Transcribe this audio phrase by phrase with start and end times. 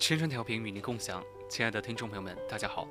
[0.00, 2.88] 青春调频与您共享，亲爱的听众朋友们，大家好，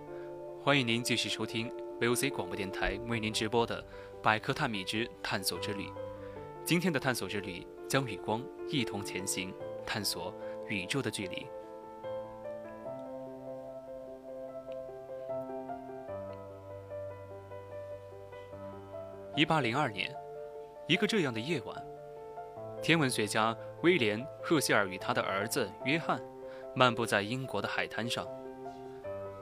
[0.63, 1.67] 欢迎您继续收听
[1.99, 3.81] VOC 广播电台为您直播的
[4.21, 5.87] 《百科探秘之探索之旅》。
[6.63, 9.51] 今天的探索之旅将与光一同前行，
[9.87, 10.31] 探索
[10.67, 11.47] 宇宙的距离。
[19.35, 20.15] 一八零二年，
[20.87, 21.75] 一个这样的夜晚，
[22.83, 26.21] 天文学家威廉·赫歇尔与他的儿子约翰。
[26.79, 28.25] 漫步在英国的海滩上，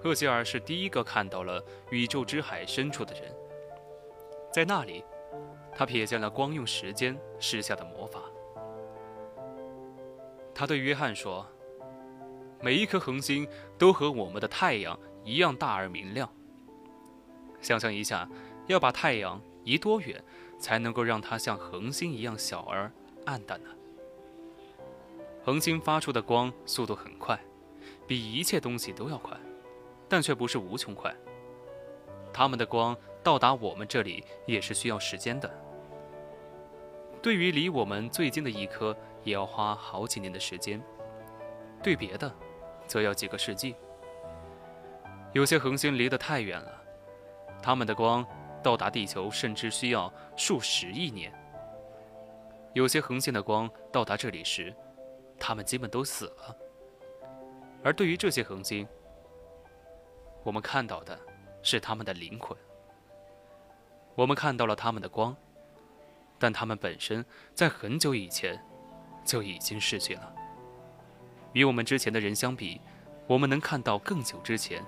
[0.02, 3.32] 赫歇尔是第一个看到了宇宙之海深处的人。
[4.52, 5.06] 在那里，
[5.72, 8.22] 他瞥见了光用时间施下的魔法。
[10.52, 11.46] 他对约翰说
[12.60, 16.28] ：“每一颗恒星都和我们的太阳一样大而明亮。
[17.62, 18.28] 想象一下，
[18.66, 20.24] 要把太阳移多远，
[20.58, 22.92] 才能够让它像恒星一样小而
[23.28, 23.70] 暗淡呢？”
[25.48, 27.40] 恒星发出的光速度很快，
[28.06, 29.38] 比一切东西都要快，
[30.10, 31.16] 但却不是无穷快。
[32.34, 35.50] 它们的光到达我们这里也是需要时间的。
[37.22, 40.82] 对于离我们最近的一颗，也要花好几年的时间；
[41.82, 42.30] 对别的，
[42.86, 43.74] 则要几个世纪。
[45.32, 46.84] 有些恒星离得太远了，
[47.64, 48.26] 它们的光
[48.62, 51.34] 到达地球甚至需要数十亿年。
[52.74, 54.76] 有些恒星的光到达这里时，
[55.40, 56.56] 他们基本都死了，
[57.84, 58.88] 而对于这些恒星，
[60.44, 61.18] 我们看到的
[61.62, 62.58] 是他们的灵魂。
[64.16, 65.36] 我们看到了他们的光，
[66.40, 68.60] 但他们本身在很久以前
[69.24, 70.34] 就已经逝去了。
[71.54, 72.82] 与我们之前的人相比，
[73.28, 74.84] 我们能看到更久之前，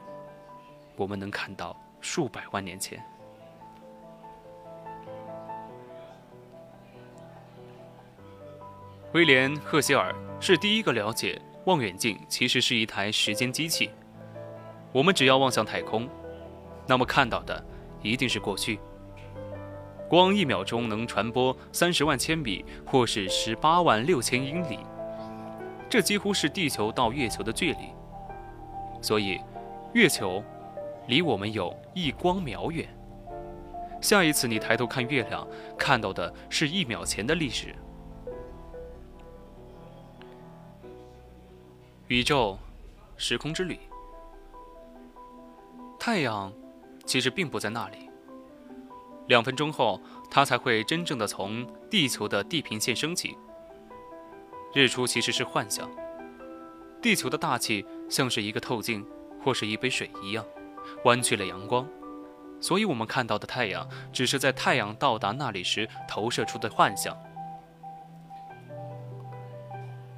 [0.96, 3.04] 我们能看到数百万年前。
[9.14, 13.90] 威廉·赫歇尔是第一个了解望远镜其实是一台时间机器。
[14.92, 16.08] 我们只要望向太空，
[16.86, 17.64] 那么看到的
[18.04, 18.80] 一定是过去。
[20.08, 24.78] 光一秒钟能传播三十万千米，或是十八万六千英里，
[25.90, 27.90] 这几乎是地球到月球的距离。
[29.02, 29.40] 所以，
[29.94, 30.44] 月球
[31.08, 32.88] 离我们有一光秒远。
[34.02, 35.48] 下一次你抬头看月亮，
[35.80, 37.74] 看到的是一秒前的历史。
[42.10, 42.58] 宇宙，
[43.18, 43.80] 时空之旅。
[46.00, 46.52] 太阳
[47.06, 48.10] 其实并不在那里。
[49.28, 53.38] 两分钟后，它才会真正的从地球的地平线升起。
[54.74, 55.88] 日出其实是幻象。
[57.00, 59.06] 地球的大气像是一个透镜
[59.44, 60.44] 或是一杯水一样，
[61.06, 61.88] 弯曲了阳光，
[62.60, 67.16] 所以我们看到的太阳只是在太阳到达那里时投射出的幻象。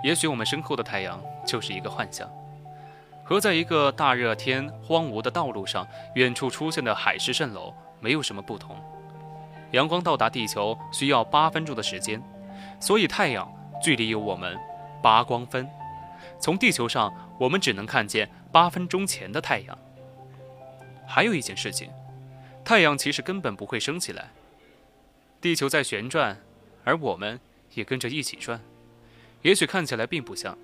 [0.06, 2.30] 也许我们身后的太阳就是一个幻象，
[3.24, 8.76] 和在一个大热天荒芜的道路上远处出现的海市蜃楼没有什么不同。
[9.72, 12.22] 阳光到达地球需要八分钟的时间，
[12.80, 13.50] 所以太阳
[13.82, 14.58] 距离有我们
[15.02, 15.68] 八光分。
[16.40, 19.78] 从地球上，我们只能看见八分钟前的太阳。
[21.08, 21.90] 还有一件事情，
[22.64, 24.30] 太阳其实根本不会升起来。
[25.40, 26.38] 地球在旋转，
[26.84, 27.40] 而我们
[27.74, 28.60] 也跟着一起转。
[29.42, 30.58] 也许看起来并不像，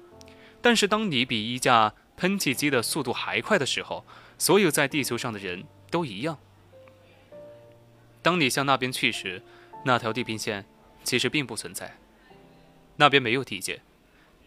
[0.62, 4.05] 但是当你比一架喷气机的速度还快的时候，
[4.37, 6.37] 所有在地球上的人都一样。
[8.22, 9.41] 当你向那边去时，
[9.85, 10.66] 那条地平线
[11.03, 11.97] 其实并不存在，
[12.97, 13.82] 那边没有地界，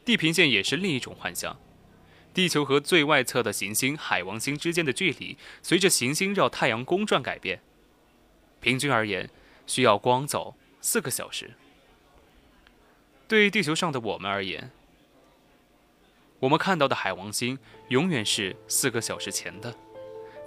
[0.04, 1.58] 地平线也是另一种幻象。
[2.34, 7.60] 地球和最外侧的行星海王星之间的距离，随着行星绕太阳公转改变。
[8.60, 9.30] 平均而言，
[9.66, 11.52] 需要光走四个小时。
[13.26, 14.70] 对地球上的我们而言，
[16.40, 17.56] 我们看到的海王星
[17.88, 19.72] 永远是四个小时前的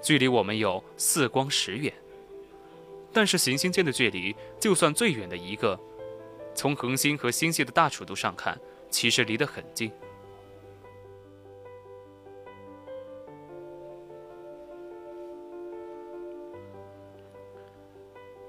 [0.02, 1.94] 距离我们有四光十远
[3.14, 5.80] 但是行星间的距离就算最远的一个
[6.56, 8.60] 从恒星和星系的大尺度上看
[8.90, 9.92] 其实离得很近。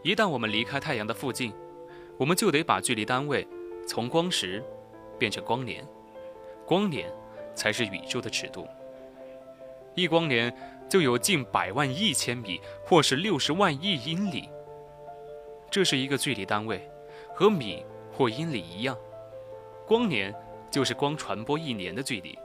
[0.02, 1.50] 一旦我们离开太阳的附近
[2.18, 3.46] 我们就得把距离单位
[3.86, 4.62] 从光时
[5.18, 5.86] 变成光年
[6.66, 7.10] 光年
[7.54, 8.66] 才是宇宙的尺度。
[9.94, 10.54] 一光年
[10.88, 14.48] 就有近百万亿千米，或是六十万亿英里。
[15.70, 16.88] 这是一个距离单位，
[17.34, 18.96] 和米或英里一样。
[19.86, 20.34] 光年
[20.70, 22.38] 就是光传播一年的距离。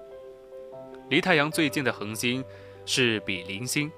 [1.09, 2.43] 离太阳最近的恒星
[2.85, 3.91] 是比邻星，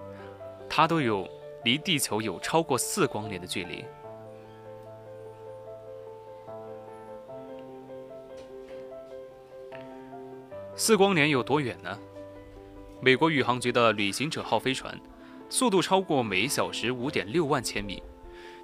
[0.70, 1.28] 它都有
[1.64, 3.84] 离地球有超过四光年的距离。
[10.76, 11.98] 四光年有多远呢？
[13.02, 14.98] 美国宇航局的旅行者号飞船，
[15.50, 18.02] 速度超过每小时五点六万千米。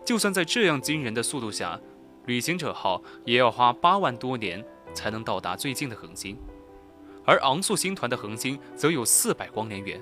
[0.06, 1.80] 就算在这样惊人的速度下，
[2.26, 4.64] 旅行者号也要花八万多年
[4.94, 6.38] 才能到达最近的恒星，
[7.26, 10.02] 而昂素星团的恒星则有四百光年远。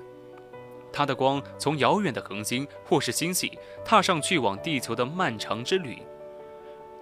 [0.92, 5.98] 它的光从遥远的恒星或是星系踏上去往地球的漫长之旅。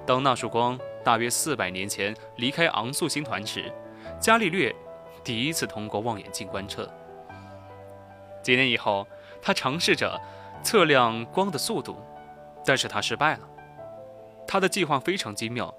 [0.07, 3.71] 当那束光大约四百年前离开昂素星团时，
[4.21, 4.75] 伽利略
[5.25, 6.89] 第一次通过望远镜观测。
[8.43, 9.07] 几年以后，
[9.43, 10.21] 他尝试着
[10.63, 11.97] 测量光的速度。
[12.67, 13.41] 但是他失败了。
[14.47, 15.75] 他的计划非常精妙，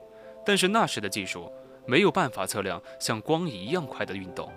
[0.46, 1.52] 但是那时的技术
[1.88, 4.52] 没有办法测量像光一样快的运动。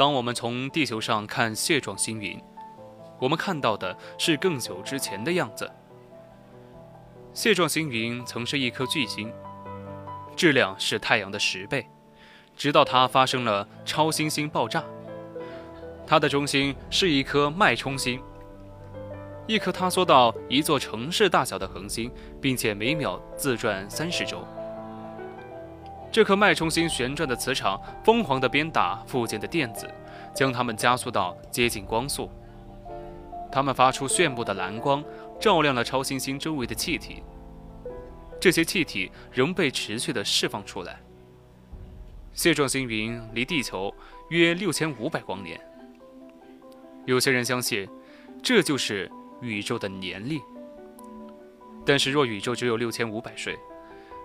[0.00, 2.42] 当我们从地球上看蟹状星云。
[3.18, 5.70] 我们看到的是更久之前的样子。
[7.34, 9.30] 蟹状星云曾是一颗巨星，
[10.34, 11.86] 质量是太阳的十倍，
[12.56, 14.82] 直到它发生了超新星爆炸。
[16.06, 18.22] 它的中心是一颗脉冲星，
[19.46, 22.10] 一颗塌缩到一座城市大小的恒星，
[22.40, 24.42] 并且每秒自转三十周。
[26.12, 29.88] 这颗脉冲星旋转的磁场疯狂地鞭打附近的电子，
[30.34, 32.28] 将它们加速到接近光速。
[33.52, 35.04] 它们发出炫目的蓝光，
[35.40, 37.22] 照亮了超新星周围的气体。
[38.40, 40.98] 这些气体仍被持续地释放出来。
[42.32, 43.92] 蟹状星云离地球
[44.30, 45.60] 约六千五百光年。
[47.06, 47.88] 有些人相信，
[48.42, 49.10] 这就是
[49.40, 50.40] 宇宙的年龄。
[51.84, 53.58] 但是，若宇宙只有六千五百岁，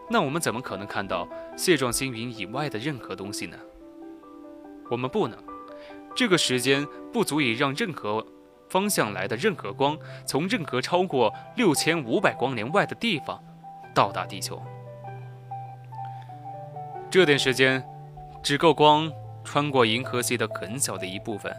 [0.09, 3.57] 那我们怎么可能看到蟹状星云以外的任何东西呢？
[4.89, 5.37] 我们不能。
[6.15, 8.25] 这个时间不足以让任何。
[8.67, 13.41] 方向来的任何光，从任何超过六千五百光年外的地方
[13.93, 14.59] 到达地球，
[17.11, 17.81] 这点时间
[18.41, 19.09] 只够光
[19.43, 21.55] 穿过银河系的很小的一部分。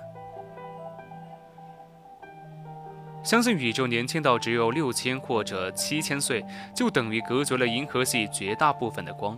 [3.27, 9.37] 相信宇宙年轻到只有六千或者七千岁，就等于隔绝了银河系绝大部分的光，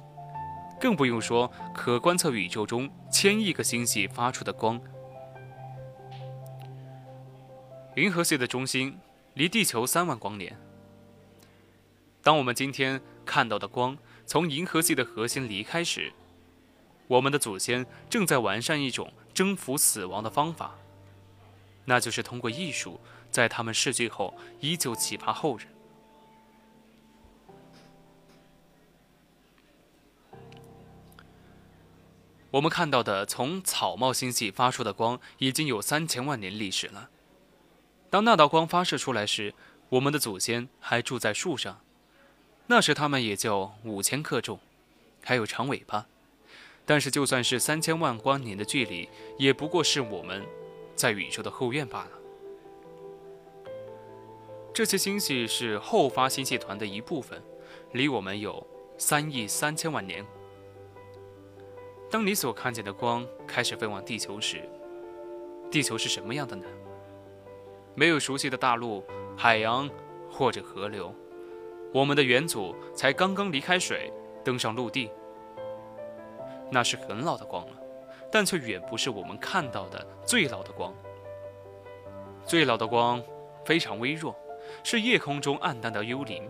[0.78, 4.78] 更不用说可观测宇宙中千亿个星系发出的光。
[7.96, 8.94] 银河系的中心
[9.32, 10.54] 离地球三万光年。
[12.22, 13.96] 当我们今天看到的光
[14.26, 16.12] 从银河系的核心离开时，
[17.06, 20.74] 我们的祖先正在完善一种征服死亡的方法，
[21.86, 25.68] 那就是通过艺术，在他们逝去后依旧启发后人。
[32.50, 37.10] 我们看到的从草帽星系发出的光已经有三千万年历史了。
[38.08, 39.52] 当那道光发射出来时，
[39.90, 41.80] 我们的祖先还住在树上，
[42.68, 44.58] 那时他们也就五千克重，
[45.22, 46.06] 还有长尾巴。
[46.86, 49.06] 但是就算是三千万光年的距离，
[49.38, 50.42] 也不过是我们
[50.96, 52.17] 在宇宙的后院罢了。
[54.78, 57.42] 这些星系是后发星系团的一部分，
[57.94, 58.64] 离我们有
[58.96, 60.24] 三亿三千万年。
[62.08, 64.62] 当你所看见的光开始飞往地球时，
[65.68, 66.64] 地球是什么样的呢？
[67.96, 69.02] 没有熟悉的大陆、
[69.36, 69.90] 海洋
[70.30, 71.12] 或者河流，
[71.92, 74.12] 我们的元祖才刚刚离开水，
[74.44, 75.10] 登上陆地。
[76.70, 77.72] 那是很老的光了，
[78.30, 80.94] 但却远不是我们看到的最老的光。
[82.46, 83.20] 最老的光
[83.64, 84.32] 非常微弱，
[84.82, 86.48] 是夜空中暗淡的幽灵，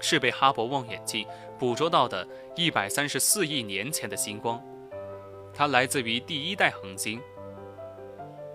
[0.00, 1.26] 是被哈勃望远镜
[1.58, 4.62] 捕捉到的一百三十四亿年前的星光。
[5.54, 7.20] 它来自于第一代恒星。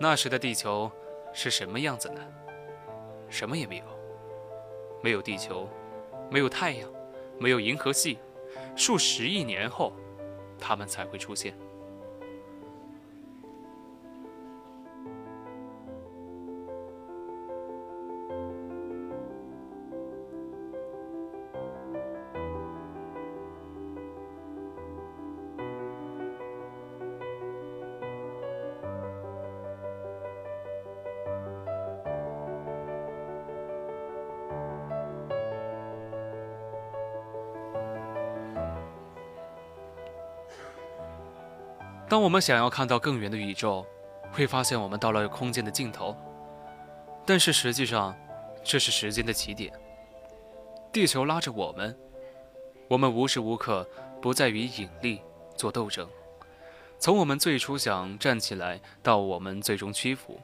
[0.00, 0.90] 那时的地球。
[1.30, 2.20] 是什么样子呢？
[3.28, 3.84] 什么也没有，
[5.02, 5.68] 没有地球，
[6.30, 6.90] 没有太阳，
[7.38, 8.18] 没有银河系，
[8.74, 9.92] 数十亿年后，
[10.58, 11.54] 它们才会出现。
[42.08, 43.84] 当我们想要看到更远的宇宙，
[44.32, 46.16] 会发现我们到了空间的尽头。
[47.26, 48.16] 但是实际上，
[48.64, 49.70] 这是时间的起点。
[50.90, 51.94] 地球拉着我们，
[52.88, 53.86] 我们无时无刻
[54.22, 55.20] 不在与引力
[55.54, 56.08] 做斗争。
[56.98, 60.40] 从我们最初想站起来，到我们最终屈服，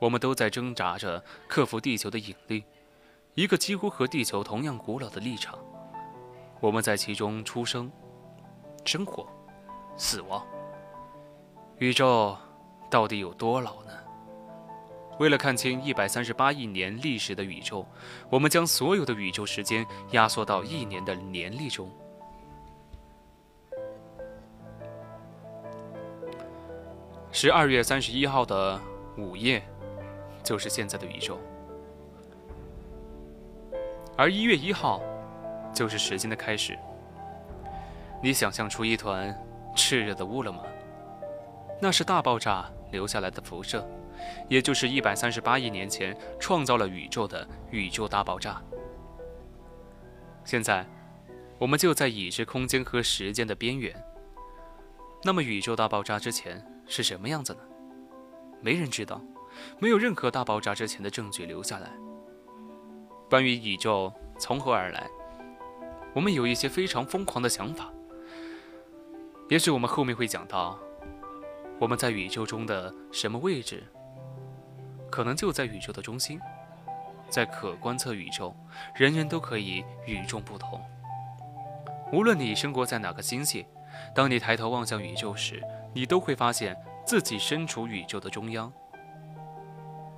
[0.00, 2.64] 我们都在挣扎着克服地球的引力，
[3.34, 5.56] 一个几乎和地球同样古老的立场。
[6.58, 7.90] 我们在其中出生、
[8.84, 9.24] 生活、
[9.96, 10.44] 死亡。
[11.80, 12.36] 宇宙
[12.90, 13.92] 到底有多老呢？
[15.18, 17.86] 为了看清一百三十八亿年历史的宇宙，
[18.28, 21.90] 我们将所有的宇宙时间压缩到一年的年历中。
[27.32, 28.78] 十二月三十一号的
[29.16, 29.62] 午夜，
[30.44, 31.38] 就是现在的宇宙；
[34.18, 35.00] 而一月一号，
[35.74, 36.78] 就是时间的开始。
[38.22, 39.34] 你想象出一团
[39.74, 40.62] 炽热的雾了吗？
[41.80, 43.88] 那是大爆炸留下来的辐射。
[44.50, 48.62] 也就是一百三十八亿年前创造了宇宙的宇宙大爆炸。
[50.44, 50.86] 现在，
[51.58, 53.94] 我们就在已知空间和时间的边缘。
[55.22, 57.60] 那么，宇宙大爆炸之前是什么样子呢？
[58.60, 59.22] 没人知道，
[59.78, 61.90] 没有任何大爆炸之前的证据留下来。
[63.30, 65.08] 关于宇宙从何而来，
[66.14, 67.90] 我们有一些非常疯狂的想法。
[69.48, 70.78] 也许我们后面会讲到，
[71.80, 73.82] 我们在宇宙中的什么位置。
[75.10, 76.38] 可能就在宇宙的中心，
[77.28, 78.54] 在可观测宇宙，
[78.94, 80.80] 人人都可以与众不同。
[82.12, 83.66] 无论你生活在哪个星系，
[84.14, 85.60] 当你抬头望向宇宙时，
[85.92, 88.72] 你都会发现自己身处宇宙的中央。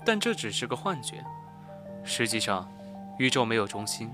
[0.04, 1.24] 但这只是个幻觉，
[2.02, 2.70] 实际上，
[3.18, 4.10] 宇宙没有中心，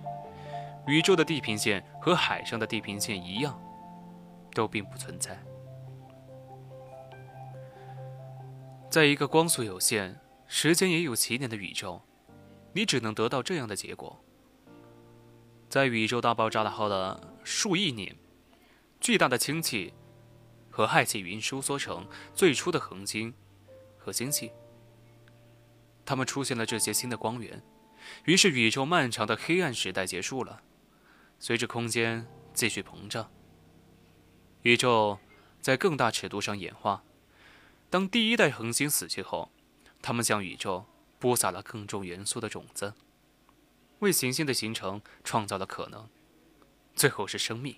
[0.87, 3.59] 宇宙的地平线和海上的地平线一样，
[4.53, 5.37] 都并不存在。
[8.91, 10.21] 在一个光速有限。
[10.51, 12.01] 时间也有起点的宇宙，
[12.73, 14.19] 你只能得到这样的结果：
[15.69, 18.17] 在宇宙大爆炸的后的数亿年，
[18.99, 19.93] 巨大的氢气
[20.71, 23.35] 和氦气云收缩成最初的恒星
[23.99, 24.53] 和星系，
[26.07, 27.63] 它们出现了这些新的光源，
[28.25, 30.63] 于是宇宙漫长的黑暗时代结束了。
[31.39, 33.31] 随着空间继续膨胀，
[34.63, 35.19] 宇宙
[35.61, 37.05] 在更大尺度上演化。
[37.91, 39.51] 当第一代恒星死去后，
[40.03, 40.85] 他们向宇宙
[41.19, 42.93] 播撒了更重元素的种子，
[44.01, 46.07] 为行星的形成创造了可能。
[46.95, 47.77] 最后是生命。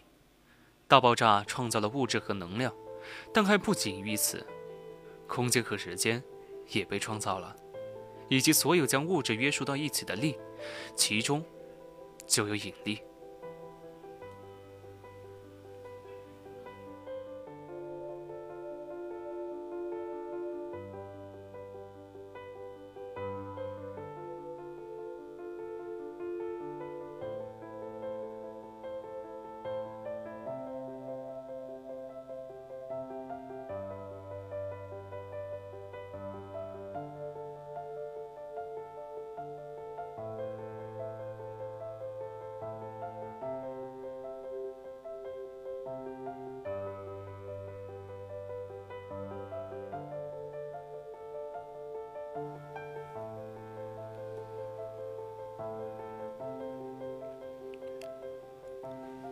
[0.89, 2.75] 大爆炸创造了物质和能量，
[3.33, 4.45] 但还不仅于此，
[5.29, 6.21] 空间和时间
[6.71, 7.55] 也被创造了，
[8.29, 10.37] 以及所有将物质约束到一起的力，
[10.97, 11.45] 其中
[12.27, 13.01] 就有引力。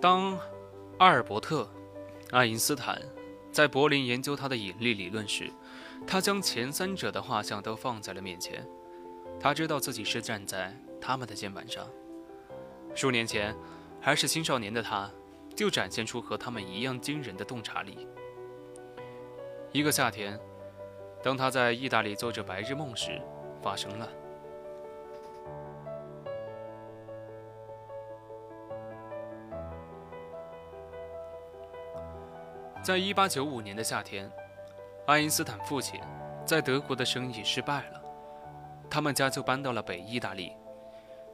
[0.00, 0.38] 当
[0.99, 1.62] 阿尔伯特·
[2.31, 3.02] 爱因斯坦
[3.50, 5.50] 在柏林研究他的引力理论时，
[6.07, 8.64] 他将前三者的画像都放在了面前。
[9.40, 11.85] 他知道自己是站在他们的肩膀上。
[12.95, 13.55] 数年前，
[14.00, 15.11] 还是青少年的他，
[15.57, 18.07] 就展现出和他们一样惊人的洞察力。
[19.73, 20.38] 一个夏天，
[21.25, 23.21] 当他在意大利做着白日梦时，
[23.61, 24.09] 发生了。
[32.88, 34.33] 在一八九五年的夏天，
[35.07, 36.00] 爱因斯坦父亲
[36.47, 38.02] 在德国的生意失败了，
[38.88, 40.54] 他们家就搬到了北意大利。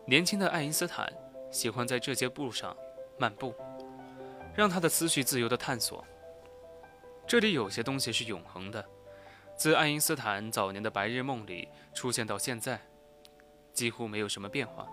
[0.04, 1.08] 年轻的爱因斯坦
[1.52, 2.76] 喜欢在这些路上
[3.18, 3.54] 漫步，
[4.56, 6.04] 让他的思绪自由地探索。
[7.24, 8.84] 这里有些东西是永恒的，
[9.54, 12.80] 自爱因斯坦早年的白日梦里出现到现在，
[13.72, 14.88] 几乎没有什么变化。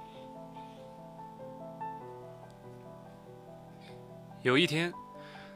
[4.44, 4.94] 有一天。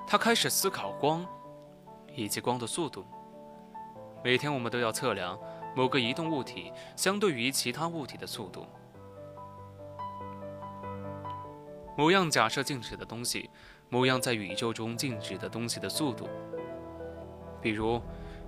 [0.08, 1.26] 他开始思考光，
[2.16, 3.04] 以及光的速度。
[4.24, 5.38] 每天我们都要测量
[5.76, 8.66] 某个移动物体相对于其他物体的速度。
[11.98, 13.50] 某样假设静止的东西，
[13.90, 16.28] 某样在宇宙中静止的东西的速度。
[17.62, 18.02] 比如，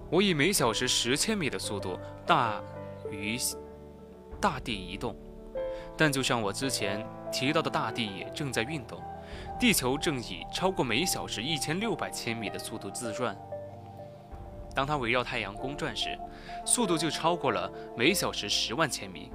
[0.10, 2.62] 我以每小时十千米的速度大
[3.10, 3.38] 于
[4.40, 5.16] 大地移动，
[5.98, 9.02] 但就像我之前提到的，大地也正在运动，
[9.60, 13.38] 地球正以超过每小时一千六百千米的速度自转。
[14.76, 16.18] 当它围绕太阳公转时，
[16.66, 19.32] 速度就超过了每小时十万千米，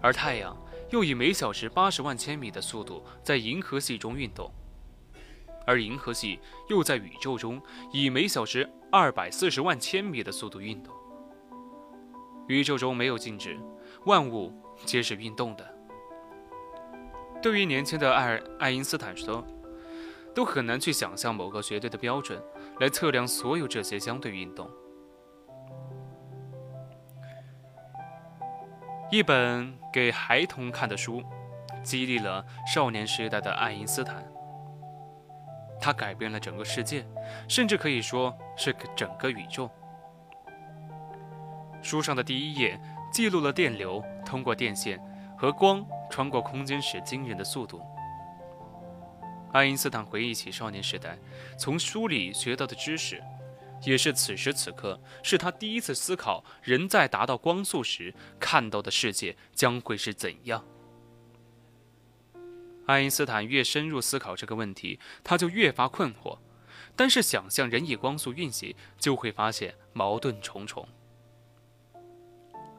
[0.00, 0.56] 而太阳
[0.90, 4.50] 又以每小时八十万千米的速度在银河系中运动，
[5.66, 6.40] 而银河系
[6.70, 7.60] 又在宇宙中
[7.92, 10.94] 以每小时二百四十万千米的速度运动。
[12.46, 13.60] 宇宙中没有静止，
[14.06, 14.50] 万物
[14.86, 15.77] 皆是运动的。
[17.40, 19.44] 对于年轻的爱爱因斯坦说，
[20.34, 22.42] 都很难去想象某个绝对的标准
[22.80, 24.68] 来测量所有这些相对运动。
[29.10, 31.22] 一本给孩童看的书，
[31.82, 34.22] 激励了少年时代的爱因斯坦。
[35.80, 37.06] 他改变了整个世界，
[37.48, 39.70] 甚至可以说是整个宇宙。
[41.80, 42.78] 书上的第一页
[43.12, 45.00] 记录了电流通过电线
[45.38, 47.80] 和光穿过空间时惊人的速度。
[49.52, 51.18] 爱因斯坦回忆起少年时代
[51.58, 53.22] 从书里学到的知识，
[53.82, 60.64] 也是此时此刻是他第一次思考：人在达到光速时看到的世界将会是怎样。
[62.86, 66.38] 爱因斯坦越深入思考这个问题，他就越发困惑。
[66.96, 70.88] 但是想象人以光速运行，就会发现矛盾重重。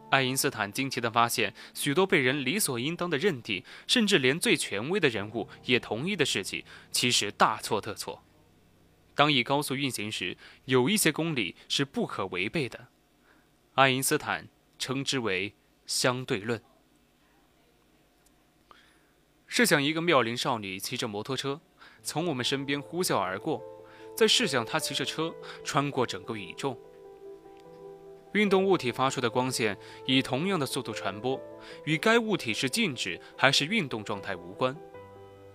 [0.10, 8.24] 爱因斯坦惊奇地发现，许多被人理所应当的认定，甚至连最权威的人物也同意的事情，其实大错特错。
[9.14, 12.88] 当以高速运行时，有一些公理是不可违背的。
[13.75, 15.53] 爱因斯坦称之为
[15.86, 16.62] 相对论。
[19.46, 21.60] 试想一个妙龄少女骑着摩托车
[22.01, 23.62] 从我们身边呼啸而过，
[24.16, 25.33] 再试想她骑着车
[25.64, 26.79] 穿过整个宇宙。
[28.33, 31.39] 运动物体发出的光线以同样的速度传播，
[31.85, 34.75] 与该物体是静止还是运动状态无关。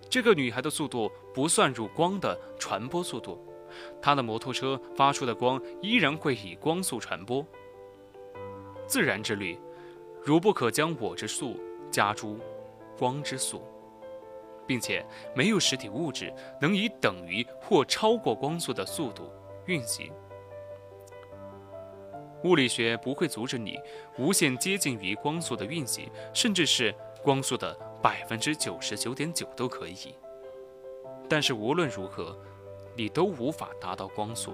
[0.09, 3.39] 这个女孩的速度不算入光的传播速度，
[4.01, 7.45] 她的摩托车发出的光依然会以光速传播。
[8.85, 9.57] 自然之律，
[10.21, 11.59] 如不可将我之速
[11.89, 12.39] 加诸
[12.99, 13.63] 光之速，
[14.67, 19.31] 并且没有实体物质能以等于或超过光速的速度
[19.65, 20.11] 运行。
[22.45, 23.79] 物理学不会阻止你
[24.19, 30.13] 无限接近于光速的运行，甚至是光速的百分之九十九点九都可以。
[31.27, 32.37] 但是无论如何，
[32.95, 34.53] 你都无法达到光速。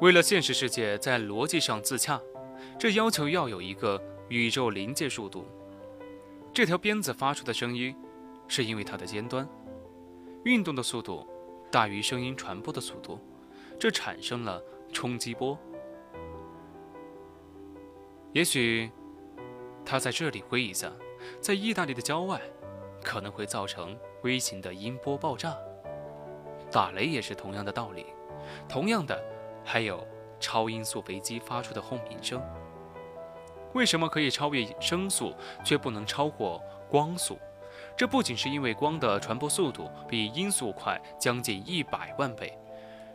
[0.00, 2.22] 为了现实世界在逻辑上自洽，
[2.78, 5.44] 这要求要有一个宇宙临界速度。
[6.54, 7.96] 这条鞭子发出的声音，
[8.46, 9.48] 是因为它的尖端。
[10.44, 11.26] 运动的速度
[11.70, 13.18] 大于声音传播的速度，
[13.78, 15.58] 这产生了冲击波。
[18.32, 18.90] 也许
[19.84, 20.92] 他在这里挥一下，
[21.40, 22.40] 在意大利的郊外，
[23.02, 25.56] 可能会造成微型的音波爆炸。
[26.70, 28.06] 打雷也是同样的道理。
[28.68, 29.22] 同样的，
[29.64, 30.06] 还有
[30.38, 32.40] 超音速飞机发出的轰鸣声。
[33.74, 37.38] 为什么可以超越声速，却不能超过光速？
[37.98, 42.56] 这不仅是因为光的传播速度比音速快将近一百万倍，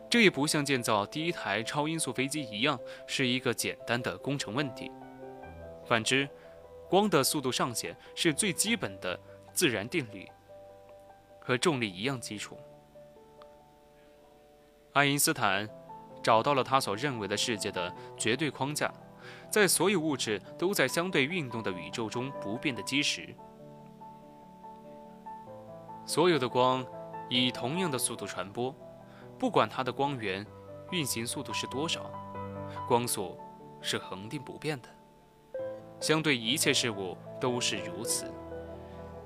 [0.10, 4.92] 这也不像建造第一台超音速飞机一样是一个简单的工程问题。
[5.86, 6.28] 反之，
[6.90, 9.18] 光的速度上限是最基本的
[9.54, 10.28] 自然定律，
[11.40, 12.58] 和重力一样基础。
[14.92, 15.66] 爱因斯坦
[16.22, 18.94] 找到了他所认为的世界的绝对框架，
[19.50, 23.34] 在所有物质都在相对运动的宇宙中不变的基石。
[26.06, 26.86] 所有的光
[27.30, 28.76] 以同样的速度传播，
[29.40, 30.46] 不管它的光源
[30.92, 32.12] 运行速度是多少，
[32.88, 33.38] 光速
[33.82, 34.90] 是恒定不变的。
[36.00, 38.26] 相对一切事物都是如此，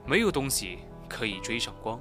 [0.05, 1.99] 没有东西可以追上光。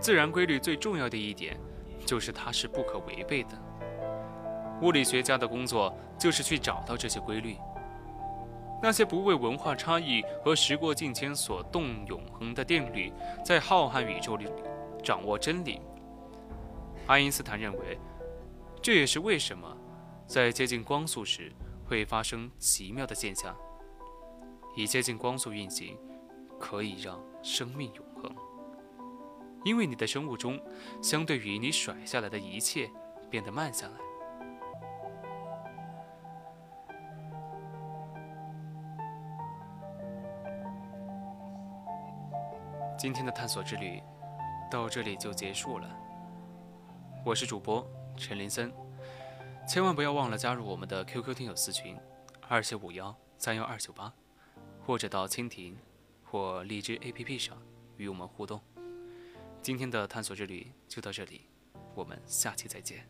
[0.00, 1.56] 自然规律最重要的一点，
[2.04, 3.50] 就是它是不可违背的。
[4.80, 7.56] 物理学家的工作就是去找到这些规律。
[8.82, 13.12] 那些不为文化差异和时过境迁所动永恒的定律，
[13.44, 14.48] 在浩瀚宇宙里
[15.04, 15.80] 掌握真理。
[17.06, 17.96] 爱因斯坦认为，
[18.82, 19.76] 这也是为什么
[20.26, 21.52] 在接近光速时
[21.86, 23.56] 会发生奇妙的现象。
[24.74, 25.96] 以接近光速运行，
[26.58, 28.34] 可以让生命永恒，
[29.64, 30.60] 因为你的生物钟
[31.00, 32.90] 相对于你甩下来的一切
[33.30, 33.94] 变得慢下来。
[43.02, 44.00] 今天的探索之旅
[44.70, 45.90] 到这里就结束了。
[47.24, 47.84] 我是主播
[48.16, 48.72] 陈林森，
[49.66, 51.98] 千万不要忘了加入我们的 QQ 听友私群
[52.46, 54.14] 二七五幺三幺二九八，
[54.86, 55.76] 或者到蜻蜓
[56.22, 57.60] 或荔枝 APP 上
[57.96, 58.60] 与我们互动。
[59.60, 61.48] 今天的探索之旅就到这里，
[61.96, 63.04] 我们下期再见。